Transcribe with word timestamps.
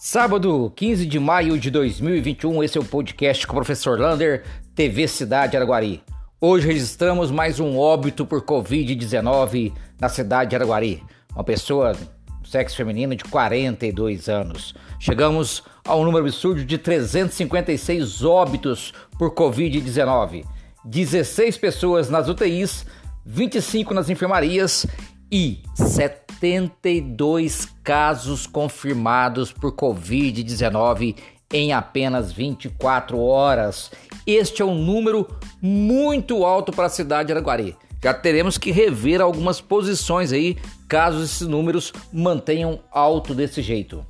Sábado, 0.00 0.72
15 0.76 1.06
de 1.06 1.18
maio 1.18 1.58
de 1.58 1.72
2021, 1.72 2.62
esse 2.62 2.78
é 2.78 2.80
o 2.80 2.84
podcast 2.84 3.44
com 3.44 3.54
o 3.54 3.56
professor 3.56 3.98
Lander, 3.98 4.44
TV 4.72 5.08
Cidade 5.08 5.56
Araguari. 5.56 6.04
Hoje 6.40 6.68
registramos 6.68 7.32
mais 7.32 7.58
um 7.58 7.76
óbito 7.76 8.24
por 8.24 8.42
Covid-19 8.42 9.72
na 10.00 10.08
cidade 10.08 10.50
de 10.50 10.56
Araguari. 10.56 11.02
Uma 11.34 11.42
pessoa 11.42 11.96
sexo 12.44 12.76
feminino 12.76 13.16
de 13.16 13.24
42 13.24 14.28
anos. 14.28 14.72
Chegamos 15.00 15.64
ao 15.84 16.04
número 16.04 16.24
absurdo 16.24 16.64
de 16.64 16.78
356 16.78 18.22
óbitos 18.22 18.94
por 19.18 19.34
Covid-19. 19.34 20.44
16 20.84 21.58
pessoas 21.58 22.08
nas 22.08 22.28
UTIs, 22.28 22.86
25 23.26 23.92
nas 23.92 24.08
enfermarias 24.08 24.86
e 25.28 25.60
72 26.40 27.68
casos 27.82 28.46
confirmados 28.46 29.52
por 29.52 29.72
Covid-19 29.72 31.16
em 31.52 31.72
apenas 31.72 32.30
24 32.30 33.18
horas. 33.18 33.90
Este 34.26 34.62
é 34.62 34.64
um 34.64 34.74
número 34.76 35.26
muito 35.60 36.44
alto 36.44 36.70
para 36.70 36.86
a 36.86 36.90
cidade 36.90 37.28
de 37.28 37.32
Araguari. 37.32 37.76
Já 38.02 38.14
teremos 38.14 38.56
que 38.56 38.70
rever 38.70 39.20
algumas 39.20 39.60
posições 39.60 40.32
aí, 40.32 40.56
caso 40.86 41.24
esses 41.24 41.46
números 41.48 41.92
mantenham 42.12 42.78
alto 42.92 43.34
desse 43.34 43.60
jeito. 43.60 44.06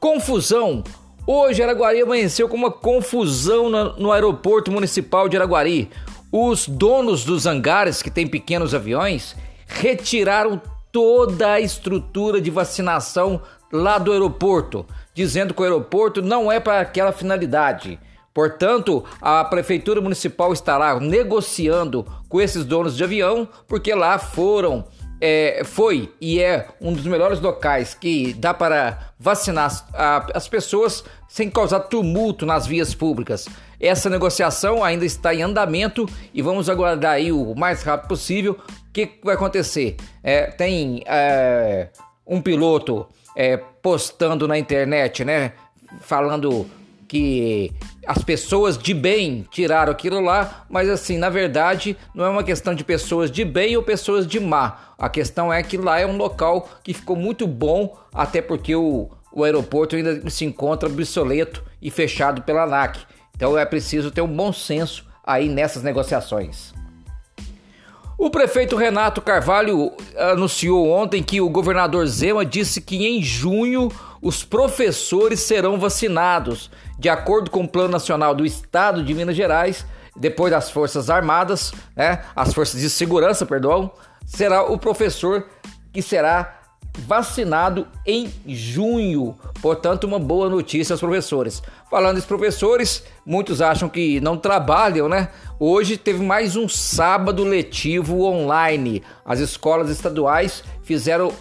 Confusão. 0.00 0.82
Hoje 1.24 1.62
Araguari 1.62 2.00
amanheceu 2.00 2.48
com 2.48 2.56
uma 2.56 2.70
confusão 2.70 3.68
no 3.68 4.10
aeroporto 4.10 4.72
municipal 4.72 5.28
de 5.28 5.36
Araguari. 5.36 5.90
Os 6.32 6.66
donos 6.66 7.24
dos 7.24 7.46
hangares 7.46 8.02
que 8.02 8.10
têm 8.10 8.26
pequenos 8.26 8.74
aviões 8.74 9.36
retiraram 9.66 10.60
toda 10.92 11.52
a 11.52 11.60
estrutura 11.60 12.40
de 12.40 12.50
vacinação 12.50 13.40
lá 13.72 13.98
do 13.98 14.12
aeroporto, 14.12 14.86
dizendo 15.14 15.52
que 15.52 15.60
o 15.60 15.64
aeroporto 15.64 16.22
não 16.22 16.50
é 16.50 16.58
para 16.58 16.80
aquela 16.80 17.12
finalidade. 17.12 17.98
Portanto, 18.32 19.04
a 19.20 19.44
prefeitura 19.44 20.00
municipal 20.00 20.52
estará 20.52 20.98
negociando 21.00 22.06
com 22.28 22.40
esses 22.40 22.64
donos 22.64 22.96
de 22.96 23.02
avião, 23.02 23.48
porque 23.66 23.92
lá 23.92 24.16
foram, 24.16 24.84
é, 25.20 25.62
foi 25.64 26.14
e 26.20 26.40
é 26.40 26.68
um 26.80 26.92
dos 26.92 27.04
melhores 27.04 27.40
locais 27.40 27.94
que 27.94 28.32
dá 28.34 28.54
para 28.54 29.12
vacinar 29.18 29.84
as 30.32 30.46
pessoas 30.46 31.02
sem 31.26 31.50
causar 31.50 31.80
tumulto 31.80 32.46
nas 32.46 32.64
vias 32.64 32.94
públicas. 32.94 33.48
Essa 33.80 34.08
negociação 34.08 34.82
ainda 34.82 35.04
está 35.04 35.34
em 35.34 35.42
andamento 35.42 36.08
e 36.32 36.40
vamos 36.40 36.70
aguardar 36.70 37.14
aí 37.14 37.32
o 37.32 37.54
mais 37.54 37.82
rápido 37.82 38.08
possível 38.08 38.58
o 38.88 38.92
que 38.92 39.18
vai 39.22 39.34
acontecer. 39.34 39.96
É, 40.22 40.46
tem 40.46 41.02
é, 41.06 41.88
um 42.26 42.40
piloto 42.40 43.06
é, 43.36 43.56
postando 43.56 44.48
na 44.48 44.58
internet, 44.58 45.24
né? 45.24 45.52
Falando 46.00 46.66
que 47.06 47.72
as 48.06 48.22
pessoas 48.22 48.76
de 48.76 48.92
bem 48.92 49.46
tiraram 49.50 49.90
aquilo 49.90 50.20
lá, 50.20 50.66
mas 50.68 50.88
assim, 50.88 51.16
na 51.16 51.30
verdade, 51.30 51.96
não 52.14 52.24
é 52.24 52.28
uma 52.28 52.44
questão 52.44 52.74
de 52.74 52.84
pessoas 52.84 53.30
de 53.30 53.44
bem 53.44 53.76
ou 53.76 53.82
pessoas 53.82 54.26
de 54.26 54.38
má. 54.38 54.94
A 54.98 55.08
questão 55.08 55.52
é 55.52 55.62
que 55.62 55.76
lá 55.76 55.98
é 55.98 56.06
um 56.06 56.16
local 56.16 56.68
que 56.84 56.92
ficou 56.92 57.16
muito 57.16 57.46
bom, 57.46 57.96
até 58.12 58.42
porque 58.42 58.74
o, 58.76 59.08
o 59.32 59.42
aeroporto 59.42 59.96
ainda 59.96 60.28
se 60.28 60.44
encontra 60.44 60.88
obsoleto 60.88 61.64
e 61.80 61.90
fechado 61.90 62.42
pela 62.42 62.64
ANAC. 62.64 62.98
Então 63.34 63.56
é 63.56 63.64
preciso 63.64 64.10
ter 64.10 64.20
um 64.20 64.36
bom 64.36 64.52
senso 64.52 65.06
aí 65.24 65.48
nessas 65.48 65.82
negociações. 65.82 66.74
O 68.18 68.30
prefeito 68.30 68.74
Renato 68.74 69.22
Carvalho 69.22 69.92
anunciou 70.16 70.90
ontem 70.90 71.22
que 71.22 71.40
o 71.40 71.48
governador 71.48 72.04
Zema 72.08 72.44
disse 72.44 72.80
que 72.80 73.06
em 73.06 73.22
junho 73.22 73.92
os 74.20 74.42
professores 74.42 75.38
serão 75.38 75.78
vacinados, 75.78 76.68
de 76.98 77.08
acordo 77.08 77.48
com 77.48 77.62
o 77.62 77.68
Plano 77.68 77.90
Nacional 77.90 78.34
do 78.34 78.44
Estado 78.44 79.04
de 79.04 79.14
Minas 79.14 79.36
Gerais, 79.36 79.86
depois 80.16 80.50
das 80.50 80.68
Forças 80.68 81.08
Armadas, 81.08 81.72
né, 81.94 82.24
as 82.34 82.52
Forças 82.52 82.80
de 82.80 82.90
Segurança, 82.90 83.46
perdão, 83.46 83.88
será 84.26 84.64
o 84.64 84.76
professor 84.76 85.46
que 85.92 86.02
será 86.02 86.57
vacinado 87.06 87.86
em 88.06 88.32
junho. 88.46 89.36
Portanto, 89.62 90.04
uma 90.04 90.18
boa 90.18 90.48
notícia 90.48 90.92
aos 90.92 91.00
professores. 91.00 91.62
Falando 91.90 92.16
dos 92.16 92.24
professores, 92.24 93.04
muitos 93.24 93.62
acham 93.62 93.88
que 93.88 94.20
não 94.20 94.36
trabalham, 94.36 95.08
né? 95.08 95.28
Hoje 95.58 95.96
teve 95.96 96.22
mais 96.22 96.56
um 96.56 96.68
sábado 96.68 97.44
letivo 97.44 98.22
online. 98.22 99.02
As 99.24 99.40
escolas 99.40 99.90
estaduais 99.90 100.62
fizeram 100.82 101.32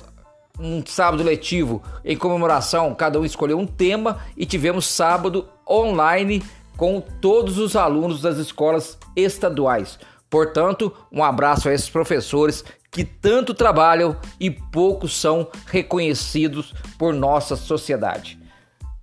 um 0.60 0.84
sábado 0.86 1.24
letivo 1.24 1.84
em 2.04 2.18
comemoração, 2.18 2.96
cada 2.96 3.20
um 3.20 3.26
escolheu 3.26 3.60
um 3.60 3.68
tema 3.68 4.20
e 4.36 4.46
tivemos 4.46 4.88
sábado 4.88 5.48
online 5.70 6.44
com 6.76 7.02
todos 7.02 7.58
os 7.58 7.76
alunos 7.76 8.22
das 8.22 8.38
escolas 8.38 8.98
estaduais. 9.16 10.00
Portanto, 10.30 10.94
um 11.12 11.24
abraço 11.24 11.70
a 11.70 11.74
esses 11.74 11.90
professores 11.90 12.64
que 12.92 13.04
tanto 13.04 13.54
trabalham 13.54 14.18
e 14.40 14.50
poucos 14.50 15.20
são 15.20 15.50
reconhecidos 15.68 16.74
por 16.98 17.14
nossa 17.14 17.56
sociedade. 17.56 18.40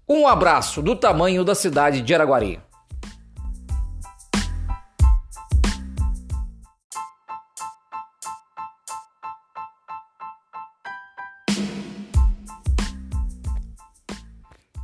Um 0.08 0.26
abraço 0.26 0.82
do 0.82 0.94
tamanho 0.94 1.44
da 1.44 1.54
cidade 1.54 2.02
de 2.02 2.14
Araguari. 2.14 2.60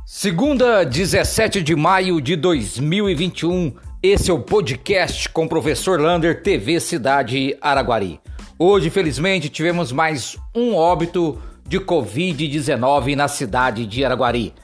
Segunda, 0.05 0.83
17 0.85 1.63
de 1.63 1.75
maio 1.75 2.21
de 2.21 2.35
2021. 2.35 3.73
Esse 4.03 4.31
é 4.31 4.33
o 4.33 4.39
podcast 4.39 5.29
com 5.29 5.45
o 5.45 5.47
professor 5.47 6.01
Lander, 6.01 6.41
TV 6.41 6.79
Cidade 6.79 7.55
Araguari. 7.61 8.19
Hoje, 8.57 8.87
infelizmente, 8.87 9.47
tivemos 9.47 9.91
mais 9.91 10.35
um 10.55 10.73
óbito 10.73 11.39
de 11.67 11.79
Covid-19 11.79 13.15
na 13.15 13.27
cidade 13.27 13.85
de 13.85 14.03
Araguari. 14.03 14.55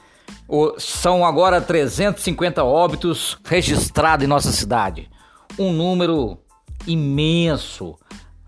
O, 0.48 0.74
são 0.80 1.24
agora 1.24 1.60
350 1.60 2.64
óbitos 2.64 3.38
registrados 3.44 4.24
em 4.24 4.28
nossa 4.28 4.50
cidade. 4.50 5.08
Um 5.56 5.72
número 5.72 6.38
imenso, 6.84 7.96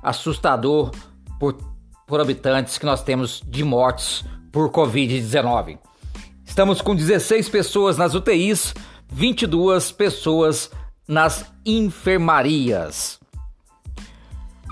assustador 0.03 0.91
por, 1.39 1.57
por 2.05 2.21
habitantes 2.21 2.79
que 2.79 2.87
nós 2.87 3.01
temos 3.01 3.41
de 3.47 3.63
mortes 3.63 4.25
por 4.51 4.69
Covid-19. 4.73 5.79
Estamos 6.45 6.83
com 6.83 6.97
16 6.97 7.49
pessoas 7.49 7.97
nas 7.97 8.13
UTIs, 8.13 8.75
22 9.13 9.93
pessoas 9.93 10.69
nas 11.11 11.45
enfermarias. 11.67 13.19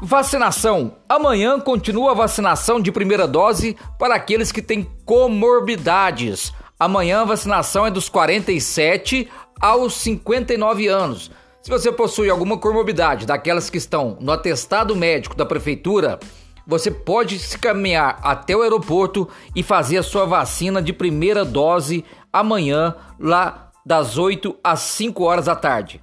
Vacinação. 0.00 0.94
Amanhã 1.08 1.58
continua 1.58 2.12
a 2.12 2.14
vacinação 2.14 2.80
de 2.80 2.92
primeira 2.92 3.26
dose 3.26 3.76
para 3.98 4.14
aqueles 4.14 4.52
que 4.52 4.62
têm 4.62 4.88
comorbidades. 5.04 6.52
Amanhã 6.78 7.22
a 7.22 7.24
vacinação 7.24 7.84
é 7.84 7.90
dos 7.90 8.08
47 8.08 9.28
aos 9.60 9.94
59 9.94 10.86
anos. 10.86 11.28
Se 11.60 11.68
você 11.68 11.90
possui 11.90 12.30
alguma 12.30 12.56
comorbidade, 12.56 13.26
daquelas 13.26 13.68
que 13.68 13.76
estão 13.76 14.16
no 14.20 14.30
atestado 14.30 14.94
médico 14.94 15.34
da 15.34 15.44
prefeitura, 15.44 16.20
você 16.64 16.88
pode 16.88 17.36
se 17.40 17.58
caminhar 17.58 18.20
até 18.22 18.56
o 18.56 18.62
aeroporto 18.62 19.28
e 19.56 19.64
fazer 19.64 19.98
a 19.98 20.04
sua 20.04 20.24
vacina 20.24 20.80
de 20.80 20.92
primeira 20.92 21.44
dose 21.44 22.04
amanhã, 22.32 22.94
lá 23.18 23.72
das 23.84 24.16
8 24.16 24.56
às 24.62 24.78
5 24.78 25.24
horas 25.24 25.46
da 25.46 25.56
tarde. 25.56 26.00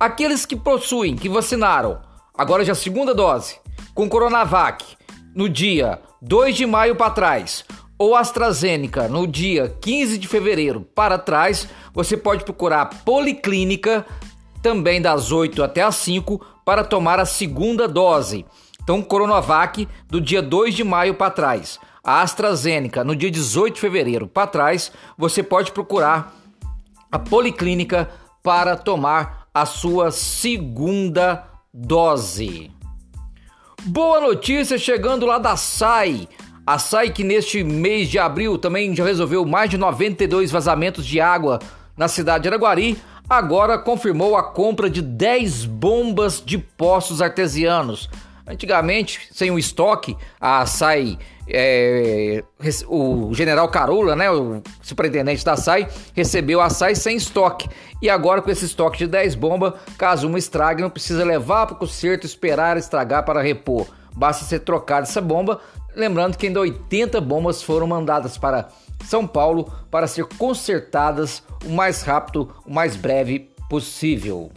Aqueles 0.00 0.46
que 0.46 0.56
possuem, 0.56 1.14
que 1.14 1.28
vacinaram 1.28 2.00
agora 2.32 2.64
já 2.64 2.74
segunda 2.74 3.14
dose, 3.14 3.60
com 3.94 4.08
Coronavac 4.08 4.96
no 5.34 5.46
dia 5.46 6.00
2 6.22 6.56
de 6.56 6.64
maio 6.64 6.96
para 6.96 7.10
trás, 7.10 7.66
ou 7.98 8.16
AstraZeneca 8.16 9.08
no 9.08 9.26
dia 9.26 9.76
15 9.78 10.16
de 10.16 10.26
fevereiro 10.26 10.80
para 10.80 11.18
trás, 11.18 11.68
você 11.92 12.16
pode 12.16 12.44
procurar 12.44 12.80
a 12.80 12.86
Policlínica 12.86 14.06
também 14.62 15.02
das 15.02 15.30
8 15.32 15.62
até 15.62 15.82
as 15.82 15.96
5 15.96 16.40
para 16.64 16.82
tomar 16.82 17.20
a 17.20 17.26
segunda 17.26 17.86
dose. 17.86 18.46
Então, 18.82 19.02
Coronavac 19.02 19.86
do 20.08 20.18
dia 20.18 20.40
2 20.40 20.76
de 20.76 20.82
maio 20.82 21.12
para 21.12 21.30
trás, 21.30 21.78
a 22.02 22.22
AstraZeneca 22.22 23.04
no 23.04 23.14
dia 23.14 23.30
18 23.30 23.74
de 23.74 23.80
fevereiro 23.82 24.26
para 24.26 24.46
trás, 24.46 24.90
você 25.18 25.42
pode 25.42 25.72
procurar 25.72 26.34
a 27.12 27.18
Policlínica 27.18 28.08
para 28.42 28.78
tomar 28.78 29.39
a 29.52 29.66
sua 29.66 30.12
segunda 30.12 31.44
dose. 31.74 32.70
Boa 33.82 34.20
notícia 34.20 34.78
chegando 34.78 35.26
lá 35.26 35.38
da 35.38 35.56
SAI. 35.56 36.28
A 36.64 36.78
SAI 36.78 37.10
que 37.10 37.24
neste 37.24 37.64
mês 37.64 38.08
de 38.08 38.18
abril 38.18 38.56
também 38.56 38.94
já 38.94 39.04
resolveu 39.04 39.44
mais 39.44 39.68
de 39.68 39.76
92 39.76 40.52
vazamentos 40.52 41.04
de 41.04 41.20
água 41.20 41.58
na 41.96 42.06
cidade 42.06 42.42
de 42.42 42.48
Araguari, 42.48 42.96
agora 43.28 43.76
confirmou 43.76 44.36
a 44.36 44.42
compra 44.42 44.88
de 44.88 45.02
10 45.02 45.64
bombas 45.64 46.40
de 46.44 46.56
poços 46.56 47.20
artesianos. 47.20 48.08
Antigamente, 48.50 49.28
sem 49.30 49.48
o 49.52 49.58
estoque, 49.58 50.16
a 50.40 50.66
SAI, 50.66 51.16
é, 51.46 52.42
o 52.88 53.32
general 53.32 53.68
Carola, 53.68 54.16
né, 54.16 54.28
o 54.28 54.60
superintendente 54.82 55.44
da 55.44 55.56
SAI, 55.56 55.88
recebeu 56.14 56.60
a 56.60 56.68
SAI 56.68 56.96
sem 56.96 57.16
estoque. 57.16 57.68
E 58.02 58.10
agora, 58.10 58.42
com 58.42 58.50
esse 58.50 58.64
estoque 58.64 58.98
de 58.98 59.06
10 59.06 59.36
bombas, 59.36 59.74
caso 59.96 60.26
uma 60.26 60.38
estrague, 60.38 60.82
não 60.82 60.90
precisa 60.90 61.24
levar 61.24 61.66
para 61.66 61.76
o 61.76 61.78
conserto, 61.78 62.26
esperar 62.26 62.76
estragar 62.76 63.24
para 63.24 63.40
repor. 63.40 63.86
Basta 64.16 64.44
ser 64.44 64.60
trocada 64.60 65.02
essa 65.02 65.20
bomba. 65.20 65.60
Lembrando 65.94 66.36
que 66.36 66.48
ainda 66.48 66.58
80 66.58 67.20
bombas 67.20 67.62
foram 67.62 67.86
mandadas 67.86 68.36
para 68.36 68.68
São 69.04 69.28
Paulo 69.28 69.72
para 69.92 70.08
ser 70.08 70.24
consertadas 70.24 71.40
o 71.64 71.70
mais 71.70 72.02
rápido, 72.02 72.52
o 72.66 72.72
mais 72.72 72.96
breve 72.96 73.48
possível. 73.68 74.50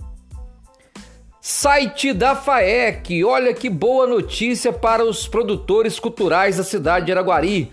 Site 1.46 2.14
da 2.14 2.38
FAEC, 2.38 3.22
olha 3.26 3.54
que 3.54 3.70
boa 3.70 4.08
notícia 4.08 4.72
para 4.72 5.04
os 5.04 5.28
produtores 5.28 6.00
culturais 6.00 6.56
da 6.56 6.64
cidade 6.64 7.08
de 7.08 7.12
Araguari. 7.12 7.70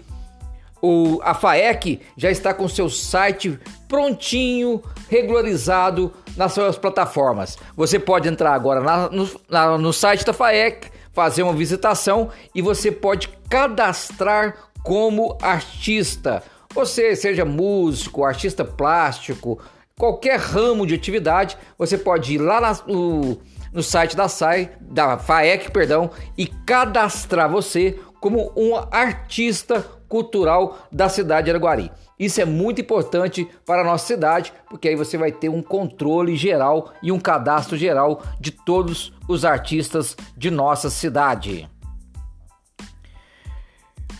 O, 0.82 1.20
a 1.22 1.34
FAEC 1.34 2.00
já 2.16 2.32
está 2.32 2.52
com 2.52 2.66
seu 2.68 2.90
site 2.90 3.60
prontinho, 3.86 4.82
regularizado 5.08 6.12
nas 6.36 6.52
suas 6.52 6.76
plataformas. 6.76 7.56
Você 7.76 7.96
pode 7.96 8.28
entrar 8.28 8.54
agora 8.54 8.80
na, 8.80 9.08
no, 9.08 9.30
na, 9.48 9.78
no 9.78 9.92
site 9.92 10.26
da 10.26 10.32
FAEC, 10.32 10.88
fazer 11.12 11.44
uma 11.44 11.54
visitação 11.54 12.30
e 12.52 12.60
você 12.60 12.90
pode 12.90 13.28
cadastrar 13.48 14.56
como 14.82 15.38
artista. 15.40 16.42
Você 16.74 17.14
seja 17.14 17.44
músico, 17.44 18.24
artista 18.24 18.64
plástico, 18.64 19.60
qualquer 19.96 20.40
ramo 20.40 20.84
de 20.84 20.94
atividade, 20.96 21.56
você 21.78 21.96
pode 21.96 22.34
ir 22.34 22.38
lá 22.38 22.76
no 22.88 23.38
no 23.72 23.82
site 23.82 24.16
da 24.16 24.28
SAI, 24.28 24.72
da 24.80 25.18
FAEC, 25.18 25.70
perdão, 25.70 26.10
e 26.36 26.46
cadastrar 26.46 27.50
você 27.50 27.98
como 28.20 28.52
um 28.56 28.76
artista 28.90 29.84
cultural 30.08 30.78
da 30.90 31.08
cidade 31.08 31.46
de 31.46 31.50
Araguari. 31.50 31.90
Isso 32.18 32.40
é 32.40 32.44
muito 32.44 32.80
importante 32.80 33.48
para 33.64 33.80
a 33.80 33.84
nossa 33.84 34.06
cidade, 34.06 34.52
porque 34.68 34.88
aí 34.88 34.96
você 34.96 35.16
vai 35.16 35.32
ter 35.32 35.48
um 35.48 35.62
controle 35.62 36.36
geral 36.36 36.92
e 37.02 37.10
um 37.10 37.18
cadastro 37.18 37.78
geral 37.78 38.22
de 38.38 38.50
todos 38.50 39.12
os 39.26 39.44
artistas 39.44 40.16
de 40.36 40.50
nossa 40.50 40.90
cidade. 40.90 41.68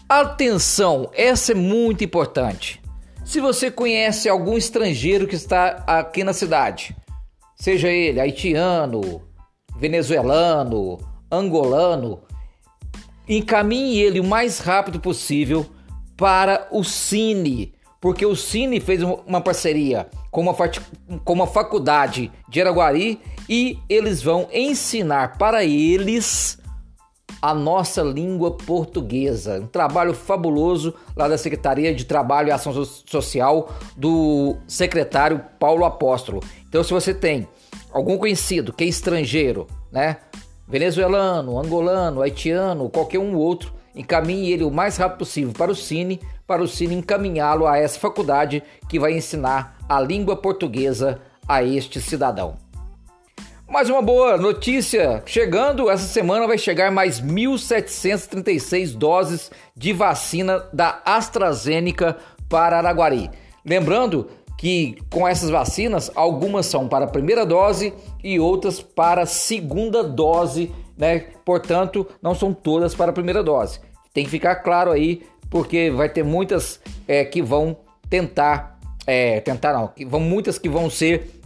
Atenção, 0.09 1.11
essa 1.13 1.53
é 1.53 1.55
muito 1.55 2.03
importante. 2.03 2.81
Se 3.25 3.41
você 3.41 3.71
conhece 3.71 4.29
algum 4.29 4.57
estrangeiro 4.57 5.27
que 5.27 5.37
está 5.37 5.85
aqui 5.87 6.25
na 6.25 6.33
cidade, 6.33 6.97
seja 7.55 7.89
ele 7.89 8.19
haitiano, 8.19 9.23
venezuelano, 9.81 10.99
angolano, 11.33 12.21
encaminhe 13.27 13.99
ele 13.99 14.21
o 14.21 14.25
mais 14.25 14.59
rápido 14.59 15.01
possível 15.01 15.65
para 16.17 16.69
o 16.71 16.85
Cine, 16.85 17.73
porque 17.99 18.27
o 18.27 18.37
Cine 18.37 18.79
fez 18.79 19.03
uma 19.03 19.41
parceria 19.41 20.09
com 20.31 20.43
uma, 20.43 20.55
com 21.25 21.33
uma 21.33 21.47
faculdade 21.47 22.31
de 22.47 22.61
Araguari 22.61 23.19
e 23.49 23.79
eles 23.89 24.23
vão 24.23 24.49
ensinar 24.53 25.39
para 25.39 25.65
eles 25.65 26.59
a 27.41 27.55
nossa 27.55 28.03
língua 28.03 28.51
portuguesa. 28.51 29.61
Um 29.61 29.67
trabalho 29.67 30.13
fabuloso 30.13 30.95
lá 31.17 31.27
da 31.27 31.39
Secretaria 31.39 31.95
de 31.95 32.05
Trabalho 32.05 32.49
e 32.49 32.51
Ação 32.51 32.73
Social 32.85 33.75
do 33.97 34.57
secretário 34.67 35.43
Paulo 35.59 35.87
Apóstolo. 35.87 36.43
Então, 36.69 36.85
se 36.85 36.93
você 36.93 37.15
tem 37.15 37.49
algum 37.93 38.17
conhecido 38.17 38.73
que 38.73 38.85
é 38.85 38.87
estrangeiro, 38.87 39.67
né? 39.91 40.19
Venezuelano, 40.67 41.59
angolano, 41.59 42.23
haitiano, 42.23 42.89
qualquer 42.89 43.19
um 43.19 43.35
outro, 43.35 43.73
encaminhe 43.95 44.53
ele 44.53 44.63
o 44.63 44.71
mais 44.71 44.97
rápido 44.97 45.19
possível 45.19 45.53
para 45.53 45.73
o 45.73 45.75
Cine, 45.75 46.21
para 46.47 46.63
o 46.63 46.69
Cine 46.69 46.95
encaminhá-lo 46.95 47.67
a 47.67 47.77
essa 47.77 47.99
faculdade 47.99 48.63
que 48.89 48.99
vai 48.99 49.13
ensinar 49.13 49.77
a 49.89 50.01
língua 50.01 50.37
portuguesa 50.37 51.21
a 51.49 51.65
este 51.65 52.01
cidadão. 52.01 52.55
Mais 53.69 53.89
uma 53.89 54.03
boa 54.03 54.37
notícia 54.37 55.23
chegando, 55.27 55.89
essa 55.89 56.07
semana 56.07 56.47
vai 56.47 56.59
chegar 56.59 56.91
mais 56.91 57.21
1.736 57.21 58.97
doses 58.97 59.51
de 59.77 59.93
vacina 59.93 60.65
da 60.73 61.01
AstraZeneca 61.05 62.17
para 62.49 62.79
Araguari. 62.79 63.31
Lembrando 63.65 64.29
que 64.61 64.99
com 65.09 65.27
essas 65.27 65.49
vacinas, 65.49 66.11
algumas 66.15 66.67
são 66.67 66.87
para 66.87 67.07
a 67.07 67.09
primeira 67.09 67.47
dose 67.47 67.95
e 68.23 68.39
outras 68.39 68.79
para 68.79 69.23
a 69.23 69.27
segunda 69.27 70.05
dose, 70.05 70.71
né? 70.99 71.21
Portanto, 71.47 72.07
não 72.21 72.35
são 72.35 72.53
todas 72.53 72.95
para 72.95 73.11
a 73.11 73.15
primeira 73.15 73.43
dose. 73.43 73.81
Tem 74.13 74.23
que 74.23 74.31
ficar 74.31 74.57
claro 74.57 74.91
aí, 74.91 75.23
porque 75.49 75.91
vai 75.91 76.11
ter 76.11 76.23
muitas 76.23 76.79
é, 77.09 77.25
que 77.25 77.41
vão 77.41 77.75
tentar, 78.11 78.79
é, 79.07 79.41
tentar 79.41 79.73
não, 79.73 79.89
que 79.89 80.05
vão 80.05 80.21
muitas 80.21 80.59
que 80.59 80.69
vão 80.69 80.91
ser 80.91 81.41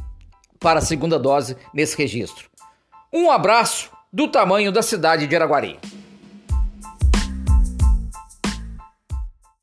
para 0.59 0.81
a 0.81 0.83
segunda 0.83 1.17
dose 1.17 1.57
nesse 1.73 1.97
registro. 1.97 2.49
Um 3.13 3.31
abraço 3.31 3.93
do 4.13 4.27
tamanho 4.27 4.73
da 4.73 4.83
cidade 4.83 5.29
de 5.29 5.37
Araguari. 5.37 5.79